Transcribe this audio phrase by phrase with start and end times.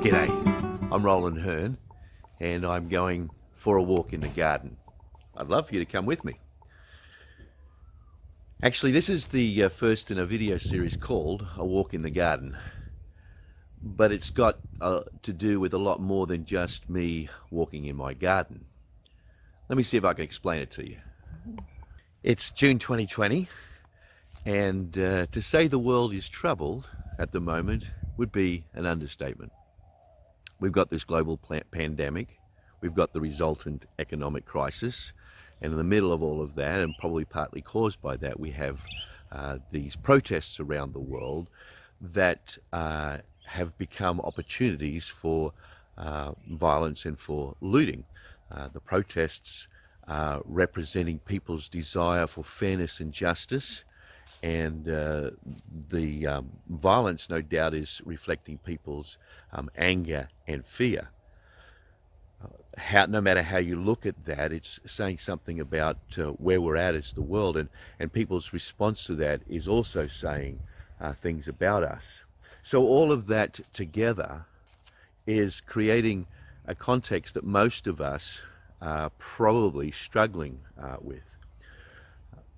[0.00, 0.30] G'day,
[0.92, 1.76] I'm Roland Hearn
[2.38, 4.76] and I'm going for a walk in the garden.
[5.36, 6.38] I'd love for you to come with me.
[8.62, 12.10] Actually, this is the uh, first in a video series called A Walk in the
[12.10, 12.56] Garden,
[13.82, 17.96] but it's got uh, to do with a lot more than just me walking in
[17.96, 18.66] my garden.
[19.68, 20.98] Let me see if I can explain it to you.
[22.22, 23.48] It's June 2020,
[24.46, 29.50] and uh, to say the world is troubled at the moment would be an understatement.
[30.60, 31.38] We've got this global
[31.70, 32.40] pandemic,
[32.80, 35.12] we've got the resultant economic crisis,
[35.62, 38.50] and in the middle of all of that, and probably partly caused by that, we
[38.52, 38.80] have
[39.30, 41.48] uh, these protests around the world
[42.00, 45.52] that uh, have become opportunities for
[45.96, 48.04] uh, violence and for looting.
[48.50, 49.68] Uh, the protests
[50.44, 53.84] representing people's desire for fairness and justice,
[54.42, 55.30] and uh,
[55.88, 59.18] the um, violence, no doubt, is reflecting people's
[59.52, 61.08] um, anger and fear
[62.78, 66.76] how, no matter how you look at that, it's saying something about uh, where we're
[66.76, 70.60] at as the world, and, and people's response to that is also saying
[71.00, 72.04] uh, things about us.
[72.62, 74.44] So, all of that together
[75.26, 76.26] is creating
[76.66, 78.40] a context that most of us
[78.80, 81.37] are probably struggling uh, with.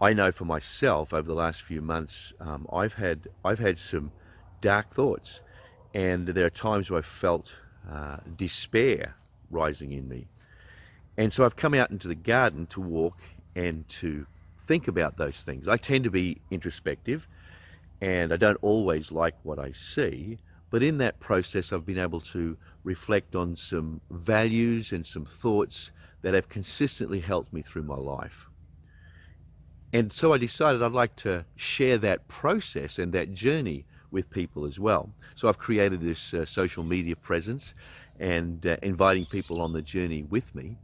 [0.00, 4.12] I know for myself over the last few months, um, I've had I've had some
[4.60, 5.40] dark thoughts,
[5.92, 7.54] and there are times where I've felt
[7.90, 9.14] uh, despair
[9.50, 10.28] rising in me.
[11.16, 13.18] And so I've come out into the garden to walk
[13.54, 14.26] and to
[14.66, 15.68] think about those things.
[15.68, 17.26] I tend to be introspective
[18.00, 20.38] and I don't always like what I see,
[20.70, 25.91] but in that process, I've been able to reflect on some values and some thoughts
[26.22, 28.50] that have consistently helped me through my life.
[29.92, 34.64] And so I decided I'd like to share that process and that journey with people
[34.64, 35.10] as well.
[35.34, 37.74] So I've created this uh, social media presence
[38.18, 40.76] and uh, inviting people on the journey with me.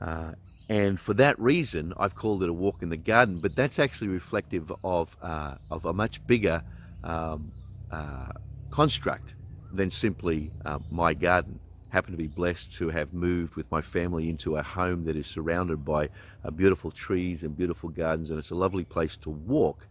[0.00, 0.32] Uh,
[0.68, 4.08] and for that reason, I've called it a walk in the garden, but that's actually
[4.08, 6.62] reflective of, uh, of a much bigger
[7.02, 7.50] um,
[7.90, 8.32] uh,
[8.70, 9.34] construct
[9.72, 11.58] than simply uh, my garden.
[11.90, 15.26] Happen to be blessed to have moved with my family into a home that is
[15.26, 16.10] surrounded by
[16.44, 19.86] uh, beautiful trees and beautiful gardens, and it's a lovely place to walk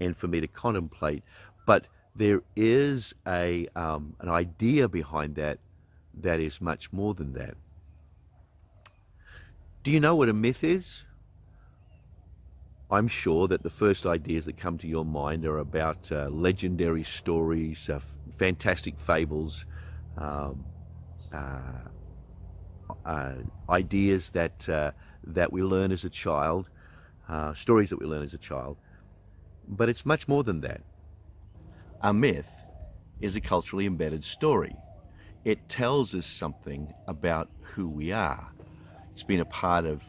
[0.00, 1.22] and for me to contemplate.
[1.66, 1.86] But
[2.16, 5.58] there is a um, an idea behind that
[6.22, 7.54] that is much more than that.
[9.84, 11.02] Do you know what a myth is?
[12.90, 17.02] I'm sure that the first ideas that come to your mind are about uh, legendary
[17.04, 18.00] stories, uh,
[18.36, 19.64] fantastic fables,
[20.16, 20.64] um,
[23.68, 24.92] ideas that uh,
[25.24, 26.68] that we learn as a child,
[27.28, 28.76] uh, stories that we learn as a child.
[29.68, 30.82] But it's much more than that.
[32.02, 32.52] A myth
[33.20, 34.76] is a culturally embedded story
[35.46, 38.50] it tells us something about who we are.
[39.12, 40.02] It's been a part of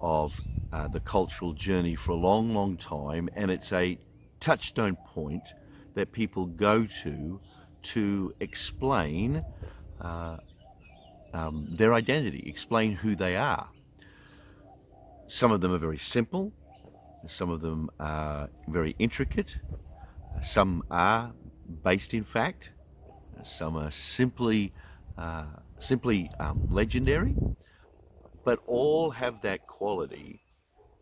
[0.00, 0.38] of
[0.72, 3.96] uh, the cultural journey for a long, long time, and it's a
[4.40, 5.54] touchstone point
[5.94, 7.40] that people go to
[7.82, 9.44] to explain
[10.00, 10.38] uh,
[11.32, 13.68] um, their identity, explain who they are.
[15.26, 16.52] Some of them are very simple,
[17.28, 19.56] some of them are very intricate,
[20.42, 21.32] some are
[21.84, 22.70] based in fact,
[23.44, 24.72] some are simply,
[25.16, 25.44] uh,
[25.78, 27.36] simply um, legendary,
[28.44, 30.40] but all have that quality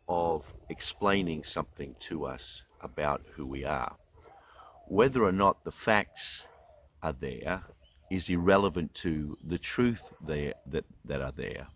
[0.09, 3.97] of explaining something to us about who we are.
[4.89, 6.43] Whether or not the facts
[7.03, 7.63] are there
[8.11, 11.67] is irrelevant to the truth there that, that are there.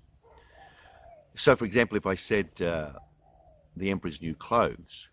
[1.35, 2.91] So, for example, if I said uh,
[3.77, 5.09] the emperor's new clothes,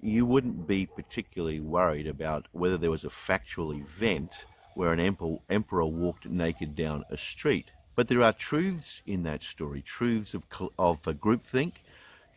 [0.00, 4.32] you wouldn't be particularly worried about whether there was a factual event
[4.74, 7.70] where an emperor walked naked down a street.
[7.96, 10.44] But there are truths in that story, truths of,
[10.78, 11.72] of groupthink,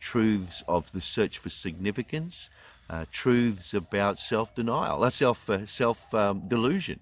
[0.00, 2.48] truths of the search for significance,
[2.90, 6.98] uh, truths about self-denial, uh, self, uh, self um, delusion.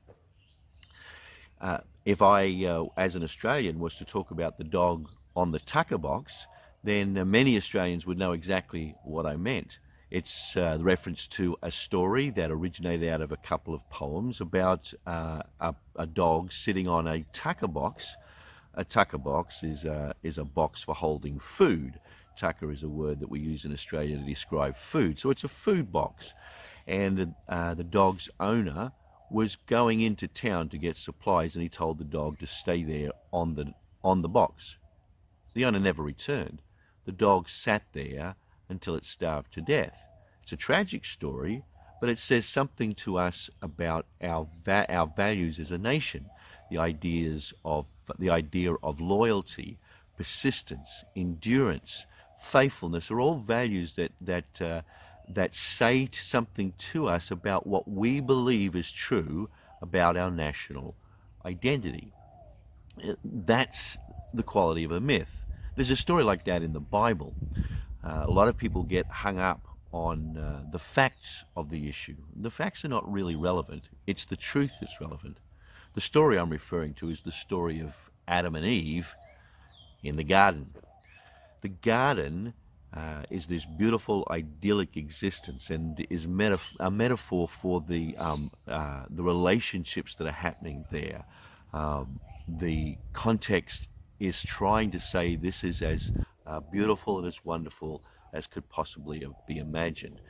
[1.61, 5.59] Uh, if I, uh, as an Australian, was to talk about the dog on the
[5.59, 6.47] tucker box,
[6.83, 9.79] then uh, many Australians would know exactly what I meant.
[10.11, 14.41] It's uh, the reference to a story that originated out of a couple of poems
[14.41, 18.17] about uh, a, a, dog sitting on a tucker box.
[18.75, 22.01] A tucker box is a, is a box for holding food.
[22.37, 25.21] Tucker is a word that we use in Australia to describe food.
[25.21, 26.33] So it's a food box.
[26.89, 28.91] And the dog's owner
[29.31, 33.11] was going into town to get supplies and he told the dog to stay there
[33.33, 33.73] on the,
[34.03, 34.77] on the box.
[35.55, 36.63] The owner never returned.
[37.05, 38.35] The dog sat there
[38.69, 39.99] until it starved to death.
[40.43, 41.65] It's a tragic story,
[42.01, 46.27] but it says something to us about our, va- our values as a nation.
[46.71, 47.87] the ideas of
[48.19, 49.79] the idea of loyalty,
[50.17, 52.07] persistence, endurance,
[52.41, 54.81] faithfulness are all values that that uh,
[55.35, 59.49] that say something to us about what we believe is true
[59.83, 60.95] about our national
[61.45, 62.13] identity.
[63.25, 63.97] That's
[64.35, 65.47] the quality of a myth.
[65.77, 67.35] There's a story like that in the Bible.
[68.05, 72.17] Uh, a lot of people get hung up on uh, the facts of the issue.
[72.37, 73.85] The facts are not really relevant.
[74.07, 75.39] It's the truth that's relevant.
[75.95, 77.93] The story I'm referring to is the story of
[78.29, 79.13] Adam and Eve
[80.03, 80.73] in the garden.
[81.63, 82.55] The garden
[82.97, 89.05] uh, is this beautiful, idyllic existence, and is metaf- a metaphor for the um, uh,
[89.11, 91.25] the relationships that are happening there.
[91.73, 93.89] Um, the context
[94.19, 96.11] is trying to say this is as
[96.47, 98.03] uh, beautiful and as wonderful
[98.33, 100.21] as could possibly be imagined.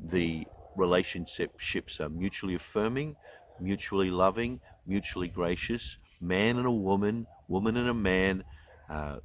[0.00, 3.16] The relationships are mutually affirming,
[3.60, 5.98] mutually loving, mutually gracious.
[6.20, 8.44] Man and a woman, woman and a man,
[8.88, 9.18] uh,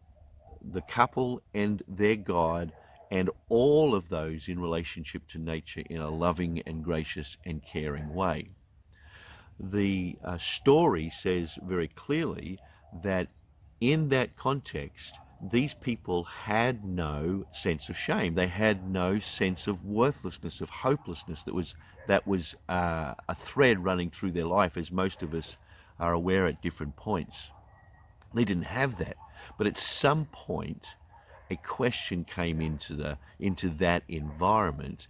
[0.61, 2.71] the couple and their God
[3.13, 8.11] and all of those in relationship to nature in a loving and gracious and caring
[8.11, 8.49] way.
[9.59, 12.57] The uh, story says very clearly
[13.03, 13.27] that
[13.79, 15.19] in that context,
[15.51, 18.33] these people had no sense of shame.
[18.33, 21.75] They had no sense of worthlessness, of hopelessness that was
[22.07, 25.57] that was uh, a thread running through their life, as most of us
[25.99, 27.51] are aware at different points.
[28.33, 29.17] They didn't have that,
[29.59, 30.95] but at some point,
[31.53, 35.07] a question came into the into that environment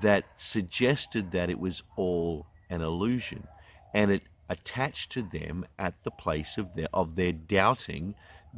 [0.00, 3.46] that suggested that it was all an illusion.
[3.92, 8.14] And it attached to them at the place of their of their doubting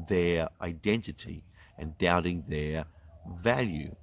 [0.09, 1.45] their identity
[1.79, 2.85] and doubting their
[3.29, 3.95] value.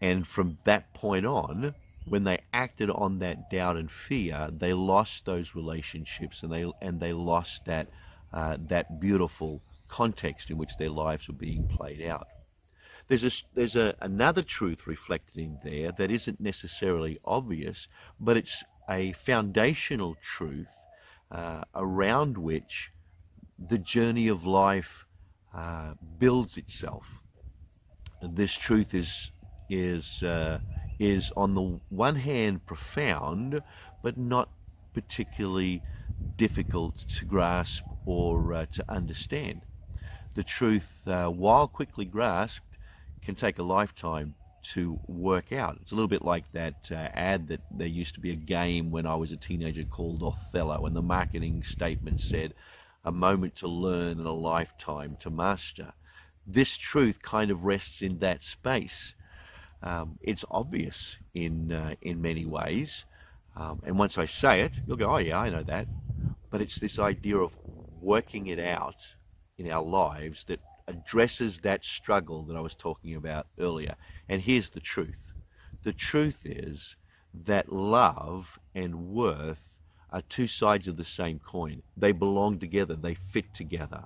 [0.00, 1.74] And from that point on
[2.04, 7.00] when they acted on that doubt and fear they lost those relationships and they and
[7.00, 7.86] they lost that
[8.32, 9.62] uh, that beautiful
[9.92, 12.26] context in which their lives were being played out.
[13.08, 18.64] There's, a, there's a, another truth reflected in there that isn't necessarily obvious, but it's
[18.88, 20.74] a foundational truth
[21.30, 22.90] uh, around which
[23.58, 25.04] the journey of life
[25.54, 27.06] uh, builds itself.
[28.22, 29.30] This truth is
[29.68, 30.60] is uh,
[30.98, 33.60] is on the one hand profound,
[34.02, 34.48] but not
[34.94, 35.82] particularly
[36.36, 39.60] difficult to grasp or uh, to understand
[40.34, 42.78] the truth, uh, while quickly grasped,
[43.22, 45.78] can take a lifetime to work out.
[45.80, 48.90] It's a little bit like that uh, ad that there used to be a game
[48.90, 52.54] when I was a teenager called Othello, and the marketing statement said,
[53.04, 55.92] a moment to learn and a lifetime to master.
[56.46, 59.14] This truth kind of rests in that space.
[59.82, 63.04] Um, it's obvious in uh, in many ways,
[63.56, 65.88] um, and once I say it, you'll go, "Oh yeah, I know that."
[66.50, 67.52] But it's this idea of
[68.00, 69.08] working it out
[69.58, 73.94] in our lives that addresses that struggle that I was talking about earlier.
[74.28, 75.32] And here's the truth
[75.82, 76.96] the truth is
[77.44, 79.60] that love and worth
[80.10, 81.82] are two sides of the same coin.
[81.96, 84.04] They belong together, they fit together.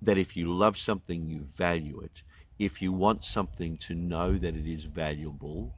[0.00, 2.22] That if you love something, you value it.
[2.58, 5.72] If you want something to know that it is valuable,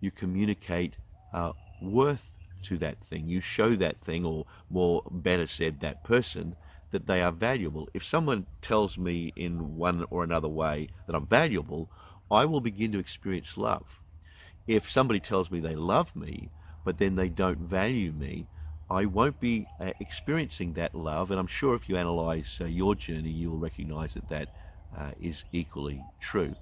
[0.00, 0.94] you communicate
[1.32, 1.52] uh,
[1.82, 3.28] worth to that thing.
[3.28, 6.56] You show that thing, or more better said, that person,
[6.90, 7.88] that they are valuable.
[7.94, 11.90] If someone tells me in one or another way that I'm valuable,
[12.30, 14.00] I will begin to experience love.
[14.66, 16.50] If somebody tells me they love me,
[16.84, 18.46] but then they don't value me,
[18.90, 21.30] I won't be uh, experiencing that love.
[21.30, 24.48] And I'm sure if you analyze uh, your journey, you'll recognize that that
[24.96, 26.54] uh, is equally true.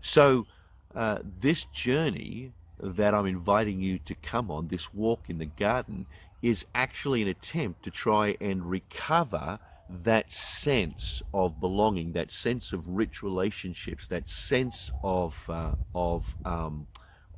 [0.00, 0.46] So,
[0.94, 6.06] uh, this journey that I'm inviting you to come on, this walk in the garden,
[6.42, 9.58] is actually an attempt to try and recover
[9.90, 16.86] that sense of belonging, that sense of rich relationships, that sense of uh, of um,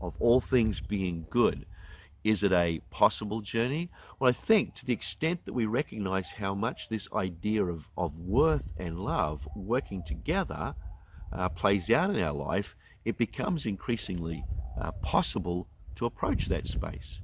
[0.01, 1.65] of all things being good.
[2.23, 3.89] Is it a possible journey?
[4.19, 8.19] Well, I think to the extent that we recognize how much this idea of, of
[8.19, 10.75] worth and love working together
[11.33, 12.77] uh, plays out in our life,
[13.07, 14.45] it becomes increasingly
[14.79, 15.67] uh, possible
[15.97, 17.21] to approach that space.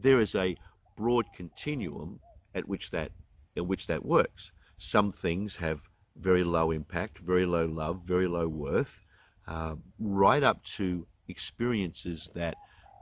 [0.00, 0.56] There is a
[0.96, 2.20] broad continuum
[2.54, 3.12] at which that
[3.56, 4.52] at which that works.
[4.78, 5.80] Some things have
[6.16, 9.04] very low impact, very low love, very low worth,
[9.46, 12.56] uh, right up to experiences that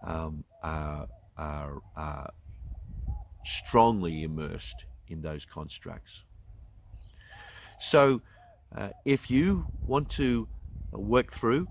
[0.04, 1.06] um, are,
[1.36, 2.30] are, are
[3.44, 6.22] strongly immersed in those constructs.
[7.80, 8.20] So,
[8.76, 10.46] uh, if you want to
[10.92, 11.66] work through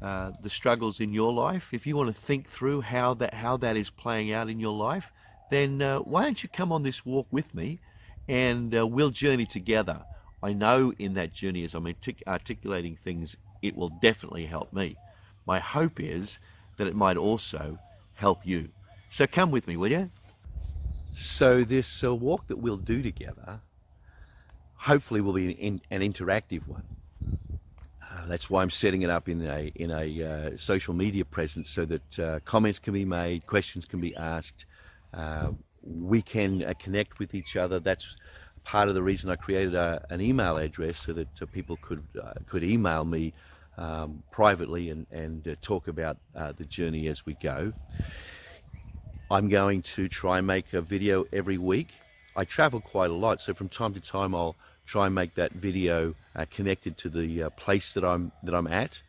[0.00, 3.56] uh, the struggles in your life, if you want to think through how that how
[3.56, 5.10] that is playing out in your life,
[5.50, 7.80] then uh, why don't you come on this walk with me
[8.28, 10.02] and uh, we'll journey together.
[10.42, 14.96] I know in that journey, as I'm artic- articulating things, it will definitely help me.
[15.46, 16.38] My hope is
[16.76, 17.78] that it might also
[18.14, 18.68] help you.
[19.10, 20.10] So come with me, will you?
[21.16, 23.60] So, this uh, walk that we'll do together
[24.84, 26.84] hopefully will be an, an interactive one.
[28.02, 31.70] Uh, that's why I'm setting it up in a in a uh, social media presence
[31.70, 34.66] so that uh, comments can be made, questions can be asked,
[35.16, 35.50] uh,
[35.82, 37.78] we can uh, connect with each other.
[37.80, 38.16] That's
[38.64, 42.02] part of the reason I created a, an email address so that uh, people could
[42.46, 43.32] could email me
[43.76, 46.16] um, privately and and talk about
[46.56, 47.72] the journey as we go.
[49.30, 51.88] I'm going to try and make a video every week.
[52.36, 54.56] I travel quite a lot, so from time to time I'll
[54.86, 58.66] try and make that video uh, connected to the uh, place that I'm that I'm
[58.66, 59.00] at.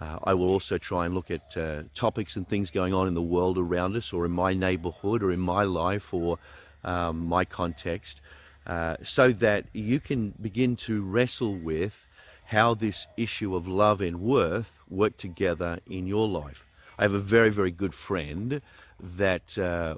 [0.00, 3.14] Uh, I will also try and look at uh, topics and things going on in
[3.14, 6.38] the world around us, or in my neighbourhood, or in my life, or
[6.84, 8.20] um, my context,
[8.66, 12.06] uh, so that you can begin to wrestle with
[12.46, 16.66] how this issue of love and worth work together in your life.
[16.98, 18.60] I have a very, very good friend
[19.00, 19.96] that uh,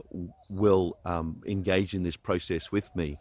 [0.49, 3.19] will um, engage in this process with me,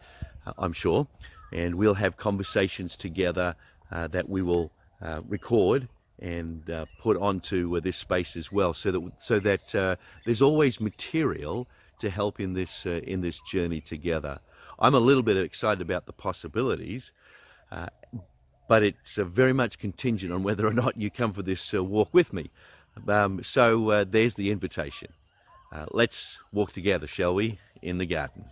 [0.58, 1.08] I'm sure
[1.52, 3.56] and we'll have conversations together
[3.92, 5.88] uh, that we will uh, record
[6.20, 9.96] and uh, put onto uh, this space as well, so that so that uh,
[10.26, 11.68] there's always material
[12.00, 14.40] to help in this uh, in this journey together.
[14.80, 17.12] I'm a little bit excited about the possibilities,
[18.68, 22.34] but it's very much contingent on whether or not you come for this walk with
[22.34, 22.52] me.
[23.08, 25.14] Um, so there's the invitation.
[25.92, 28.46] let's walk together, shall we, in the garden.